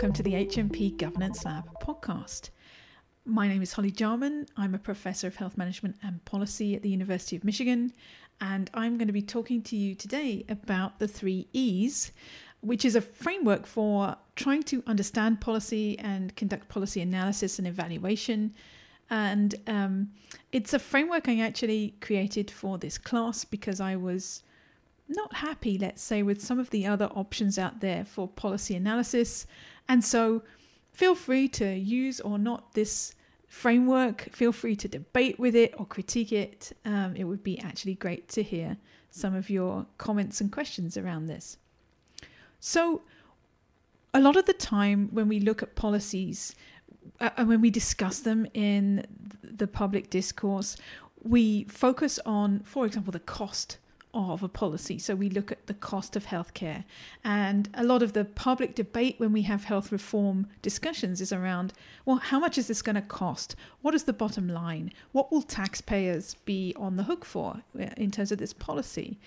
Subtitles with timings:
[0.00, 2.48] welcome to the HMP Governance Lab podcast.
[3.26, 4.46] My name is Holly Jarman.
[4.56, 7.92] I'm a professor of health management and policy at the University of Michigan,
[8.40, 12.12] and I'm going to be talking to you today about the three E's,
[12.62, 18.54] which is a framework for trying to understand policy and conduct policy analysis and evaluation.
[19.10, 20.12] And um,
[20.50, 24.42] it's a framework I actually created for this class because I was
[25.10, 29.46] not happy, let's say, with some of the other options out there for policy analysis.
[29.90, 30.44] And so
[30.92, 33.12] feel free to use or not this
[33.48, 34.28] framework.
[34.30, 36.72] Feel free to debate with it or critique it.
[36.84, 38.76] Um, it would be actually great to hear
[39.10, 41.58] some of your comments and questions around this.
[42.60, 43.02] So,
[44.14, 46.54] a lot of the time when we look at policies
[47.20, 49.04] uh, and when we discuss them in
[49.42, 50.76] the public discourse,
[51.20, 53.78] we focus on, for example, the cost
[54.12, 54.98] of a policy.
[54.98, 56.84] So we look at the cost of healthcare.
[57.22, 61.72] And a lot of the public debate when we have health reform discussions is around
[62.04, 63.54] well, how much is this going to cost?
[63.82, 64.92] What is the bottom line?
[65.12, 69.18] What will taxpayers be on the hook for uh, in terms of this policy?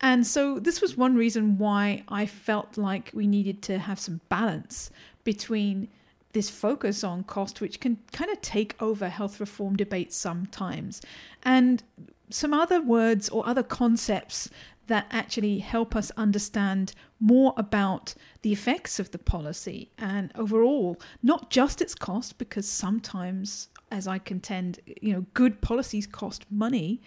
[0.00, 4.20] And so this was one reason why I felt like we needed to have some
[4.28, 4.90] balance
[5.22, 5.88] between
[6.34, 11.00] this focus on cost, which can kind of take over health reform debates sometimes,
[11.42, 11.82] and
[12.28, 14.50] some other words or other concepts
[14.86, 21.48] that actually help us understand more about the effects of the policy and overall, not
[21.50, 27.00] just its cost, because sometimes, as I contend, you know, good policies cost money.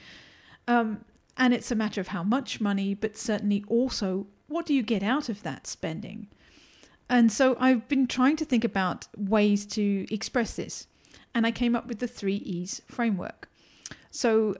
[0.67, 1.05] Um,
[1.37, 5.03] and it's a matter of how much money, but certainly also what do you get
[5.03, 6.27] out of that spending?
[7.09, 10.87] And so I've been trying to think about ways to express this.
[11.33, 13.49] And I came up with the three E's framework.
[14.11, 14.55] So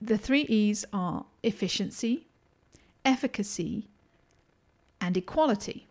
[0.00, 2.26] the three E's are efficiency,
[3.04, 3.88] efficacy,
[5.00, 5.86] and equality.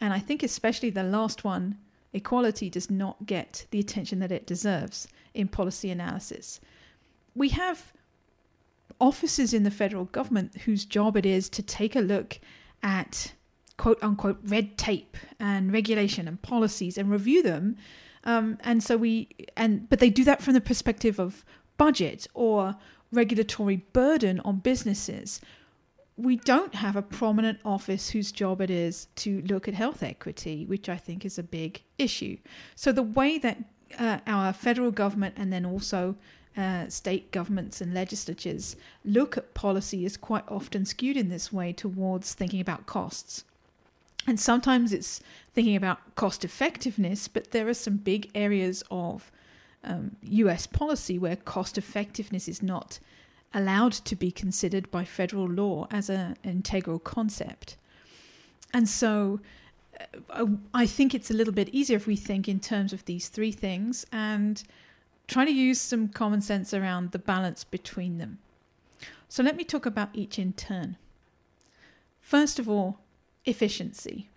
[0.00, 1.78] And I think, especially the last one,
[2.12, 6.60] equality does not get the attention that it deserves in policy analysis.
[7.34, 7.92] We have
[9.00, 12.38] officers in the federal government whose job it is to take a look
[12.82, 13.32] at
[13.82, 17.76] quote unquote red tape and regulation and policies and review them.
[18.22, 21.44] Um, and so we and but they do that from the perspective of
[21.78, 22.76] budget or
[23.10, 25.40] regulatory burden on businesses,
[26.16, 30.64] we don't have a prominent office whose job it is to look at health equity,
[30.64, 32.36] which I think is a big issue.
[32.76, 33.58] So, the way that
[33.98, 36.14] uh, our federal government and then also
[36.56, 41.72] uh, state governments and legislatures look at policy is quite often skewed in this way
[41.72, 43.42] towards thinking about costs.
[44.26, 45.20] And sometimes it's
[45.52, 49.30] thinking about cost effectiveness, but there are some big areas of
[49.84, 53.00] um, US policy where cost effectiveness is not
[53.52, 57.76] allowed to be considered by federal law as an integral concept.
[58.72, 59.40] And so
[60.30, 63.28] uh, I think it's a little bit easier if we think in terms of these
[63.28, 64.62] three things and
[65.26, 68.38] try to use some common sense around the balance between them.
[69.28, 70.96] So let me talk about each in turn.
[72.20, 72.98] First of all,
[73.44, 74.28] efficiency.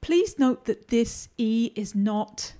[0.00, 2.54] Please note that this E is not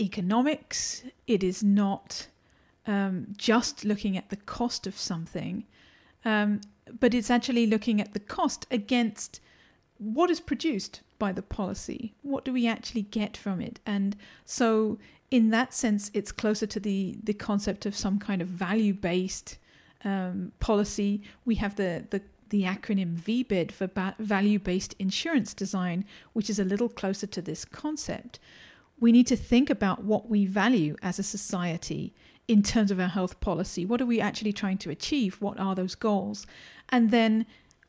[0.00, 1.04] economics.
[1.26, 2.28] It is not
[2.86, 5.64] um, just looking at the cost of something,
[6.24, 6.60] um,
[7.00, 9.40] but it's actually looking at the cost against
[9.98, 12.14] what is produced by the policy.
[12.22, 13.80] What do we actually get from it?
[13.86, 14.98] And so,
[15.30, 19.58] in that sense, it's closer to the the concept of some kind of value based
[20.04, 21.22] um, policy.
[21.44, 26.64] We have the the the acronym VBID for value based insurance design, which is a
[26.64, 28.38] little closer to this concept
[28.98, 32.14] we need to think about what we value as a society
[32.48, 33.84] in terms of our health policy.
[33.84, 35.40] What are we actually trying to achieve?
[35.40, 36.46] What are those goals?
[36.88, 37.46] And then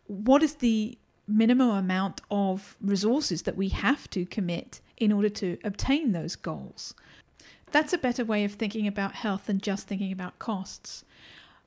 [0.07, 0.97] what is the
[1.27, 6.93] minimum amount of resources that we have to commit in order to obtain those goals?
[7.71, 11.05] That's a better way of thinking about health than just thinking about costs.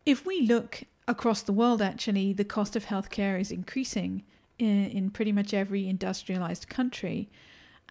[0.05, 4.23] If we look across the world, actually, the cost of healthcare is increasing
[4.59, 7.29] in, in pretty much every industrialized country.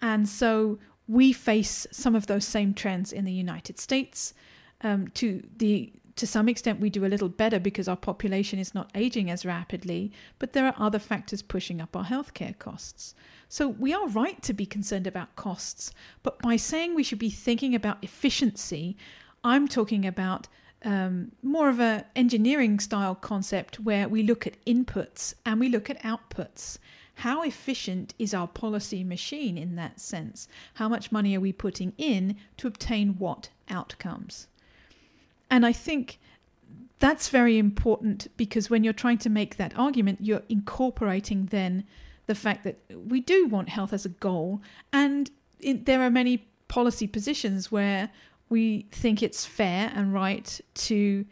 [0.00, 4.34] And so we face some of those same trends in the United States.
[4.82, 8.74] Um, to the to some extent, we do a little better because our population is
[8.74, 13.14] not aging as rapidly, but there are other factors pushing up our healthcare costs.
[13.48, 17.30] So we are right to be concerned about costs, but by saying we should be
[17.30, 18.98] thinking about efficiency,
[19.42, 20.46] I'm talking about
[20.84, 25.90] um, more of a engineering style concept where we look at inputs and we look
[25.90, 26.78] at outputs
[27.20, 30.48] how efficient is our policy machine in that sense?
[30.74, 34.46] How much money are we putting in to obtain what outcomes?
[35.50, 36.18] And I think
[36.98, 41.84] that's very important because when you're trying to make that argument, you're incorporating then
[42.24, 45.30] the fact that we do want health as a goal, and
[45.60, 48.08] there are many policy positions where
[48.50, 51.24] we think it's fair and right to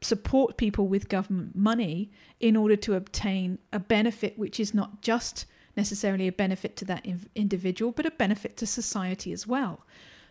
[0.00, 5.46] support people with government money in order to obtain a benefit which is not just
[5.76, 9.80] necessarily a benefit to that individual, but a benefit to society as well.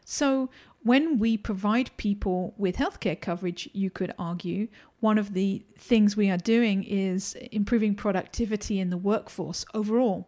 [0.06, 0.50] So,
[0.84, 4.68] when we provide people with healthcare coverage, you could argue,
[5.00, 10.28] one of the things we are doing is improving productivity in the workforce overall.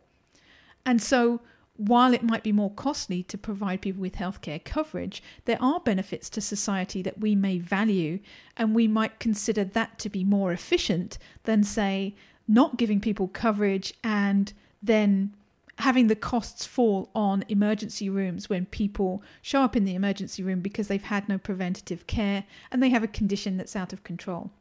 [0.86, 1.42] And so,
[1.88, 6.30] while it might be more costly to provide people with healthcare coverage, there are benefits
[6.30, 8.20] to society that we may value,
[8.56, 12.16] and we might consider that to be more efficient than, say,
[12.48, 15.34] not giving people coverage and then
[15.80, 20.60] having the costs fall on emergency rooms when people show up in the emergency room
[20.62, 24.52] because they've had no preventative care and they have a condition that's out of control.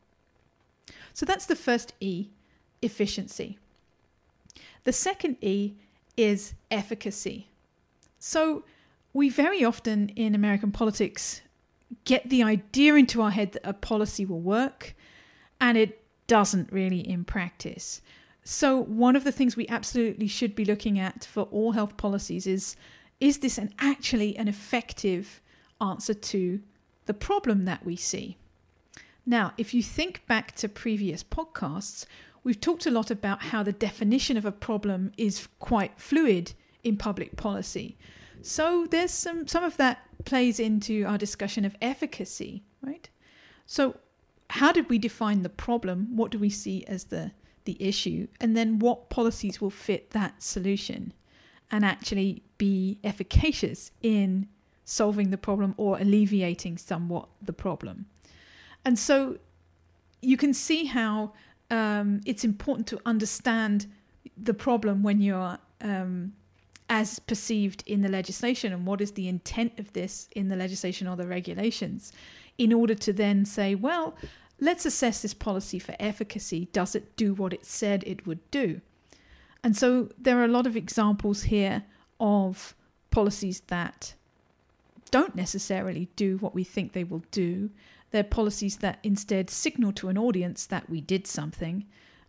[1.13, 2.29] So that's the first E
[2.81, 3.59] efficiency.
[4.85, 5.75] The second E
[6.17, 7.49] is efficacy.
[8.19, 8.65] So
[9.13, 11.43] we very often in American politics
[12.05, 14.95] get the idea into our head that a policy will work
[15.61, 18.01] and it doesn't really in practice.
[18.45, 22.47] So, one of the things we absolutely should be looking at for all health policies
[22.47, 22.77] is
[23.21, 25.41] is this an actually an effective
[25.81, 26.61] answer to
[27.07, 28.37] the problem that we see?
[29.25, 32.05] Now, if you think back to previous podcasts,
[32.45, 36.53] we've talked a lot about how the definition of a problem is quite fluid
[36.83, 37.97] in public policy.
[38.41, 43.09] So there's some some of that plays into our discussion of efficacy, right?
[43.67, 43.97] So
[44.51, 46.17] how did we define the problem?
[46.17, 47.33] What do we see as the
[47.65, 51.13] the issue, and then what policies will fit that solution
[51.71, 54.49] and actually be efficacious in
[54.85, 58.07] solving the problem or alleviating somewhat the problem.
[58.85, 59.39] And so
[60.21, 61.33] you can see how
[61.73, 63.87] um, it's important to understand
[64.37, 66.35] the problem when you're um,
[66.91, 71.09] as perceived in the legislation and what is the intent of this in the legislation
[71.09, 72.13] or the regulations
[72.59, 74.15] in order to then say, well,
[74.61, 76.69] let's assess this policy for efficacy.
[76.73, 78.83] Does it do what it said it would do?
[79.65, 81.85] And so there are a lot of examples here
[82.21, 82.75] of
[83.11, 84.13] policies that
[85.11, 87.71] don't necessarily do what we think they will do.
[88.13, 91.87] They're policies that instead signal to an audience that we did something.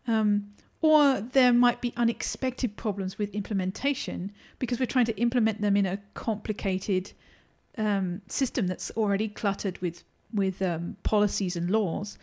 [0.07, 5.77] Um, or there might be unexpected problems with implementation because we're trying to implement them
[5.77, 7.13] in a complicated
[7.77, 10.03] um, system that's already cluttered with
[10.33, 12.17] with um, policies and laws.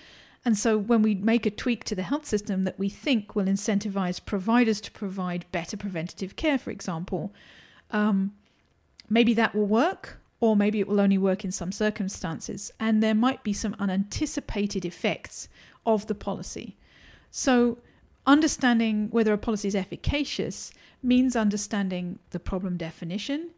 [0.45, 3.45] And so when we make a tweak to the health system that we think will
[3.45, 7.33] incentivize providers to provide better preventative care, for example,
[7.91, 8.33] um,
[9.09, 12.73] maybe that will work, or maybe it will only work in some circumstances.
[12.81, 15.49] And there might be some unanticipated effects
[15.87, 16.77] of the policy.
[17.31, 17.79] So
[18.27, 20.73] understanding whether a policy is efficacious
[21.03, 23.51] means understanding the problem definition,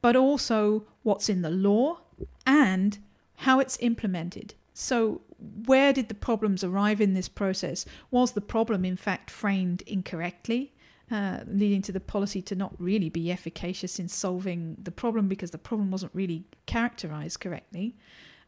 [0.00, 2.00] but also what's in the law
[2.46, 2.98] and
[3.36, 4.54] how it's implemented.
[4.74, 5.22] So,
[5.66, 7.84] where did the problems arrive in this process?
[8.10, 10.72] Was the problem, in fact, framed incorrectly,
[11.10, 15.50] uh, leading to the policy to not really be efficacious in solving the problem because
[15.50, 17.96] the problem wasn't really characterized correctly?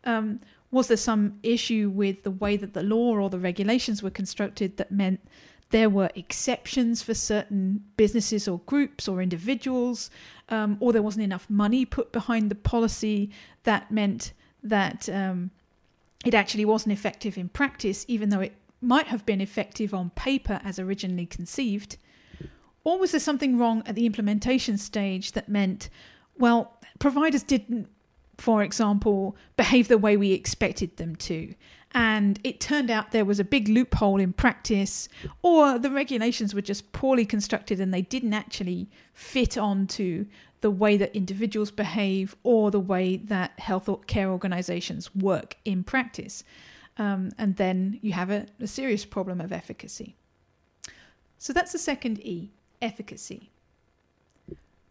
[0.05, 0.41] Um,
[0.71, 4.77] was there some issue with the way that the law or the regulations were constructed
[4.77, 5.21] that meant
[5.71, 10.11] there were exceptions for certain businesses or groups or individuals,
[10.49, 13.31] um, or there wasn't enough money put behind the policy
[13.65, 15.51] that meant that um,
[16.25, 20.61] it actually wasn't effective in practice, even though it might have been effective on paper
[20.65, 21.97] as originally conceived?
[22.85, 25.91] Or was there something wrong at the implementation stage that meant,
[26.39, 27.89] well, providers didn't,
[28.39, 31.55] for example, behave the way we expected them to?
[31.93, 35.09] And it turned out there was a big loophole in practice,
[35.43, 40.27] or the regulations were just poorly constructed and they didn't actually fit onto
[40.61, 46.45] the way that individuals behave or the way that health care organizations work in practice.
[46.97, 50.15] Um, and then you have a, a serious problem of efficacy.
[51.39, 53.51] So that's the second E efficacy.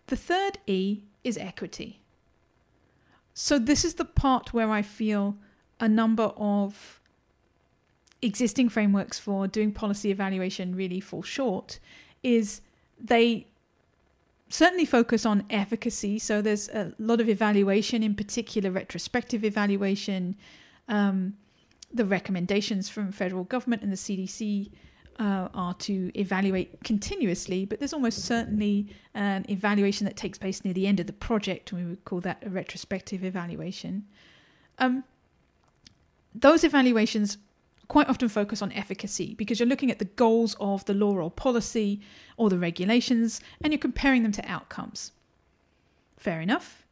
[0.08, 2.02] The third E is equity.
[3.34, 5.38] So this is the part where I feel
[5.80, 7.00] a number of
[8.22, 11.80] existing frameworks for doing policy evaluation really fall short
[12.22, 12.62] is
[13.00, 13.48] they
[14.50, 16.20] certainly focus on efficacy.
[16.20, 20.36] So there's a lot of evaluation, in particular retrospective evaluation.
[20.88, 21.36] Um,
[21.94, 24.70] the recommendations from federal government and the CDC
[25.20, 30.74] uh, are to evaluate continuously, but there's almost certainly an evaluation that takes place near
[30.74, 34.06] the end of the project, and we would call that a retrospective evaluation.
[34.80, 35.04] Um,
[36.34, 37.38] those evaluations
[37.90, 41.30] quite often focus on efficacy because you're looking at the goals of the law or
[41.30, 42.00] policy
[42.38, 45.12] or the regulations and you're comparing them to outcomes.
[46.16, 46.86] Fair enough.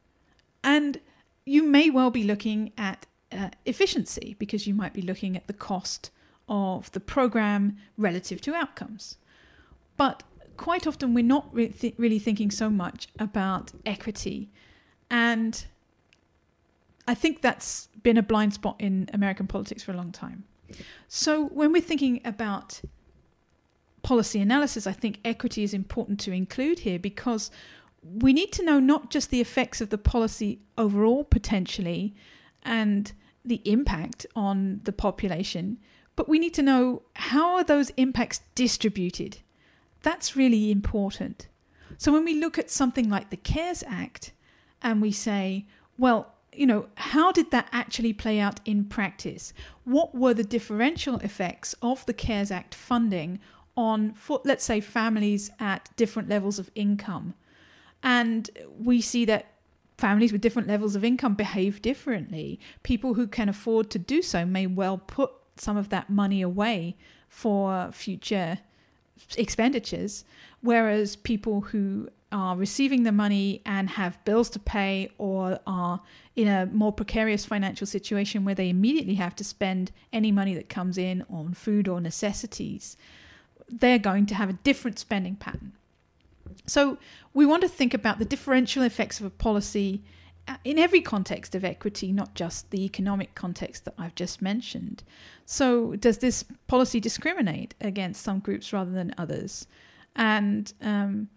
[0.64, 1.00] And
[1.46, 5.52] you may well be looking at uh, efficiency because you might be looking at the
[5.52, 6.10] cost
[6.48, 9.16] of the program relative to outcomes.
[9.96, 10.22] But
[10.56, 14.50] quite often we're not re- th- really thinking so much about equity.
[15.10, 15.64] And
[17.06, 20.44] I think that's been a blind spot in American politics for a long time.
[21.08, 22.82] So when we're thinking about
[24.02, 27.50] policy analysis, I think equity is important to include here because
[28.02, 32.14] we need to know not just the effects of the policy overall potentially
[32.62, 33.12] and
[33.44, 35.78] the impact on the population,
[36.18, 39.38] but we need to know how are those impacts distributed.
[40.02, 41.46] That's really important.
[41.96, 44.32] So when we look at something like the CARES Act
[44.82, 49.52] and we say, well, you know, how did that actually play out in practice?
[49.84, 53.38] What were the differential effects of the CARES Act funding
[53.76, 57.34] on, for, let's say, families at different levels of income?
[58.02, 59.52] And we see that
[59.98, 62.58] families with different levels of income behave differently.
[62.82, 65.30] People who can afford to do so may well put
[65.60, 66.96] some of that money away
[67.28, 68.58] for future
[69.36, 70.24] expenditures,
[70.60, 76.00] whereas people who are receiving the money and have bills to pay or are
[76.36, 80.68] in a more precarious financial situation where they immediately have to spend any money that
[80.68, 82.96] comes in on food or necessities,
[83.68, 85.72] they're going to have a different spending pattern.
[86.66, 86.98] So
[87.32, 90.02] we want to think about the differential effects of a policy
[90.64, 95.02] in every context of equity, not just the economic context that I've just mentioned.
[95.46, 99.66] So, does this policy discriminate against some groups rather than others?
[100.16, 101.28] And um,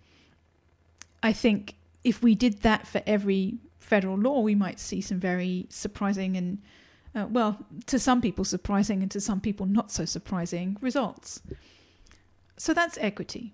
[1.22, 5.68] I think if we did that for every federal law, we might see some very
[5.70, 6.62] surprising and,
[7.14, 11.42] uh, well, to some people surprising and to some people not so surprising results.
[12.58, 13.54] So that's equity.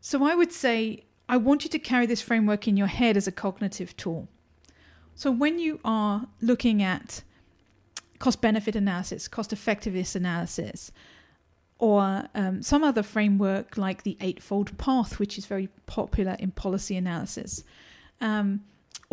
[0.00, 3.26] So I would say I want you to carry this framework in your head as
[3.26, 4.28] a cognitive tool.
[5.14, 7.22] So when you are looking at
[8.18, 10.92] cost benefit analysis, cost effectiveness analysis,
[11.78, 16.96] or um, some other framework like the Eightfold Path, which is very popular in policy
[16.96, 17.64] analysis,
[18.20, 18.62] um,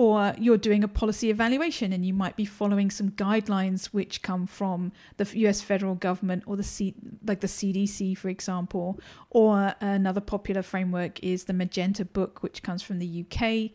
[0.01, 4.48] or you're doing a policy evaluation and you might be following some guidelines which come
[4.48, 10.20] from the US federal government or the C, like the CDC for example or another
[10.20, 13.70] popular framework is the Magenta book which comes from the UK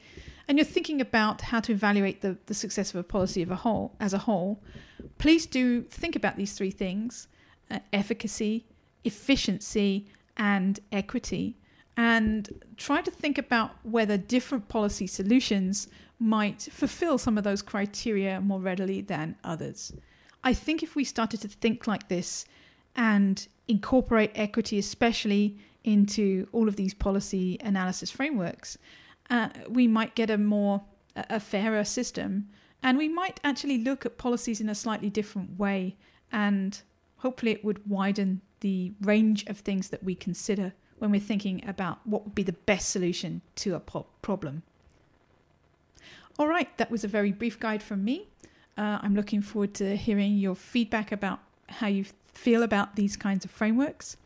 [0.49, 3.56] and you're thinking about how to evaluate the, the success of a policy of a
[3.56, 4.61] whole as a whole.
[5.18, 7.28] Please do think about these three things
[7.71, 8.66] uh, efficacy
[9.04, 11.56] efficiency and equity
[11.97, 15.88] and try to think about whether different policy solutions
[16.19, 19.93] might fulfill some of those criteria more readily than others.
[20.45, 22.45] I think if we started to think like this
[22.95, 28.79] and incorporate equity, especially into all of these policy analysis frameworks,
[29.31, 30.83] uh, we might get a more
[31.17, 32.49] a fairer system,
[32.83, 35.97] and we might actually look at policies in a slightly different way,
[36.31, 36.83] and
[37.17, 41.99] hopefully it would widen the range of things that we consider when we're thinking about
[42.05, 44.62] what would be the best solution to a problem.
[46.38, 48.29] All right, that was a very brief guide from me.
[48.76, 53.45] Uh, I'm looking forward to hearing your feedback about how you feel about these kinds
[53.45, 54.17] of frameworks.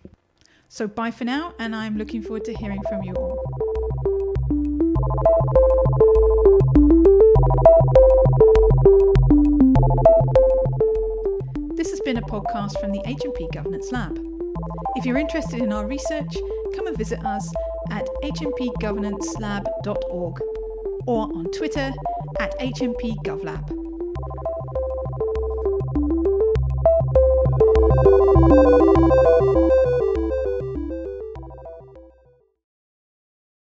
[0.69, 3.39] So, bye for now, and I'm looking forward to hearing from you all.
[11.77, 14.40] This has been a podcast from the HMP Governance Lab.
[14.97, 16.35] If you're interested in our research,
[16.75, 17.53] come and visit us
[17.91, 20.41] at hmpgovernancelab.org
[21.07, 21.93] or on Twitter
[22.39, 23.80] at HMP GovLab.